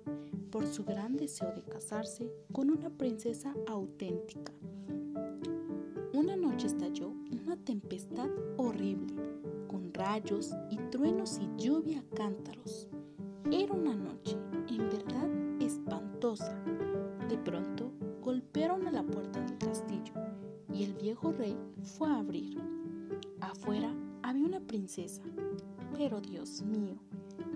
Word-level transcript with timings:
por 0.51 0.67
su 0.67 0.83
gran 0.83 1.19
deseo 1.19 1.53
de 1.53 1.63
casarse 1.63 2.33
con 2.51 2.71
una 2.71 2.89
princesa 2.89 3.55
auténtica. 3.67 4.51
Una 6.15 6.37
noche 6.37 6.69
estalló 6.69 7.13
una 7.31 7.59
tempestad 7.59 8.31
horrible, 8.57 9.15
con 9.67 9.93
rayos 9.93 10.55
y 10.71 10.79
truenos 10.91 11.39
y 11.43 11.63
lluvia 11.63 11.99
a 11.99 12.17
cántaros. 12.17 12.88
Viejo 21.19 21.33
rey 21.33 21.57
fue 21.83 22.09
a 22.09 22.19
abrir. 22.19 22.61
Afuera 23.41 23.93
había 24.23 24.47
una 24.47 24.61
princesa, 24.61 25.23
pero 25.97 26.21
Dios 26.21 26.63
mío, 26.63 26.97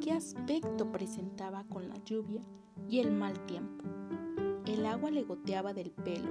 qué 0.00 0.12
aspecto 0.12 0.90
presentaba 0.90 1.64
con 1.64 1.88
la 1.88 1.96
lluvia 2.04 2.42
y 2.88 2.98
el 2.98 3.12
mal 3.12 3.38
tiempo. 3.46 3.84
El 4.66 4.86
agua 4.86 5.10
le 5.10 5.22
goteaba 5.22 5.72
del 5.74 5.90
pelo 5.90 6.30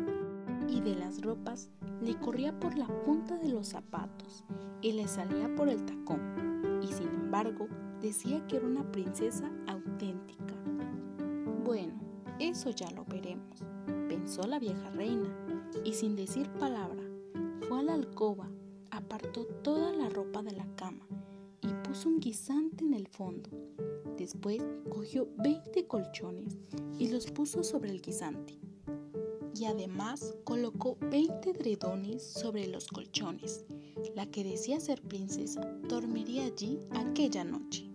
y 0.68 0.82
de 0.82 0.96
las 0.96 1.22
ropas 1.22 1.70
le 2.02 2.18
corría 2.20 2.60
por 2.60 2.78
la 2.78 2.88
punta 3.04 3.38
de 3.38 3.50
los 3.50 3.68
zapatos 3.68 4.44
y 4.82 4.94
le 4.94 5.08
salía 5.08 5.54
por 5.56 5.70
el 5.70 5.86
tacón. 5.86 6.82
Y 6.82 6.88
sin 6.88 7.08
embargo, 7.08 7.68
decía 8.02 8.46
que 8.48 8.58
era 8.58 8.68
una 8.68 8.90
princesa 8.92 9.50
auténtica. 9.68 10.56
Bueno, 11.64 11.94
eso 12.40 12.72
ya 12.72 12.90
lo 12.92 13.06
veremos, 13.06 13.64
pensó 14.10 14.44
la 14.48 14.60
vieja 14.60 14.90
reina 14.90 15.30
y 15.86 15.94
sin 15.94 16.16
decir 16.16 16.50
palabra 16.54 17.11
fue 17.62 17.80
a 17.80 17.84
la 17.84 17.94
alcoba, 17.94 18.50
apartó 18.90 19.46
toda 19.46 19.94
la 19.94 20.10
ropa 20.10 20.42
de 20.42 20.52
la 20.52 20.66
cama 20.76 21.06
y 21.62 21.68
puso 21.88 22.10
un 22.10 22.20
guisante 22.20 22.84
en 22.84 22.94
el 22.94 23.08
fondo. 23.08 23.50
Después 24.18 24.62
cogió 24.90 25.28
20 25.38 25.88
colchones 25.88 26.58
y 26.98 27.10
los 27.10 27.28
puso 27.28 27.64
sobre 27.64 27.92
el 27.92 28.02
guisante. 28.02 28.60
Y 29.56 29.66
además 29.66 30.36
colocó 30.44 30.98
20 31.10 31.54
dredones 31.54 32.24
sobre 32.24 32.68
los 32.68 32.88
colchones. 32.88 33.66
La 34.16 34.26
que 34.26 34.44
decía 34.44 34.80
ser 34.80 35.02
princesa 35.02 35.62
dormiría 35.88 36.46
allí 36.46 36.80
aquella 36.92 37.44
noche. 37.44 37.90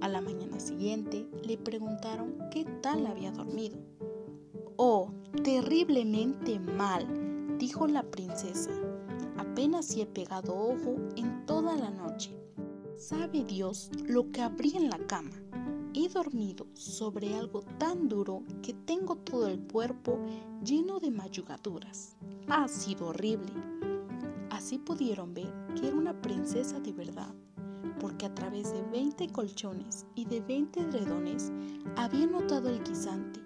A 0.00 0.08
la 0.08 0.20
mañana 0.20 0.60
siguiente 0.60 1.26
le 1.42 1.56
preguntaron 1.56 2.34
qué 2.50 2.64
tal 2.82 3.06
había 3.06 3.32
dormido. 3.32 3.78
Oh, 4.76 5.10
terriblemente 5.42 6.58
mal, 6.60 7.58
dijo 7.58 7.86
la 7.86 8.02
princesa. 8.02 8.70
Apenas 9.38 9.86
si 9.86 10.02
he 10.02 10.06
pegado 10.06 10.54
ojo 10.54 10.96
en 11.16 11.46
toda 11.46 11.76
la 11.76 11.90
noche. 11.90 12.38
Sabe 12.96 13.44
Dios 13.44 13.90
lo 14.04 14.30
que 14.30 14.42
habría 14.42 14.78
en 14.78 14.90
la 14.90 14.98
cama. 15.06 15.30
He 15.94 16.08
dormido 16.08 16.66
sobre 16.74 17.34
algo 17.34 17.62
tan 17.78 18.08
duro 18.08 18.42
que 18.62 18.74
tengo 18.74 19.16
todo 19.16 19.48
el 19.48 19.60
cuerpo 19.60 20.18
lleno 20.62 21.00
de 21.00 21.10
mayugaduras. 21.10 22.16
Ha 22.48 22.68
sido 22.68 23.06
horrible. 23.06 23.52
Así 24.50 24.78
pudieron 24.78 25.32
ver 25.32 25.52
que 25.74 25.88
era 25.88 25.96
una 25.96 26.20
princesa 26.20 26.80
de 26.80 26.92
verdad, 26.92 27.34
porque 28.00 28.26
a 28.26 28.34
través 28.34 28.72
de 28.72 28.82
20 28.82 29.28
colchones 29.28 30.04
y 30.14 30.24
de 30.24 30.40
20 30.40 30.80
edredones 30.80 31.52
había 31.96 32.26
notado 32.26 32.68
el 32.68 32.82
guisante 32.82 33.40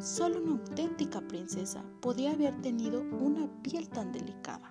Solo 0.00 0.40
una 0.40 0.52
auténtica 0.52 1.20
princesa 1.20 1.82
podía 2.00 2.30
haber 2.30 2.54
tenido 2.62 3.00
una 3.00 3.48
piel 3.62 3.88
tan 3.88 4.12
delicada. 4.12 4.70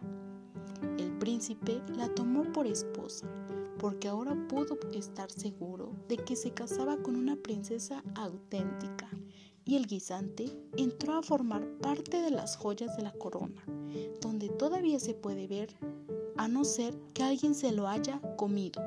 El 0.97 1.11
príncipe 1.17 1.81
la 1.95 2.07
tomó 2.13 2.43
por 2.51 2.67
esposa, 2.67 3.27
porque 3.79 4.07
ahora 4.07 4.35
pudo 4.47 4.77
estar 4.93 5.31
seguro 5.31 5.93
de 6.07 6.17
que 6.17 6.35
se 6.35 6.51
casaba 6.51 6.97
con 6.97 7.15
una 7.15 7.35
princesa 7.35 8.03
auténtica, 8.15 9.09
y 9.65 9.75
el 9.75 9.85
guisante 9.85 10.45
entró 10.77 11.13
a 11.13 11.23
formar 11.23 11.67
parte 11.81 12.21
de 12.21 12.31
las 12.31 12.55
joyas 12.55 12.95
de 12.95 13.03
la 13.03 13.11
corona, 13.11 13.63
donde 14.21 14.49
todavía 14.49 14.99
se 14.99 15.13
puede 15.13 15.47
ver, 15.47 15.75
a 16.37 16.47
no 16.47 16.63
ser 16.63 16.97
que 17.13 17.23
alguien 17.23 17.53
se 17.53 17.71
lo 17.71 17.87
haya 17.87 18.21
comido. 18.37 18.81